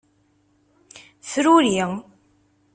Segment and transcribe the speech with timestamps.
[1.31, 1.75] Fruri.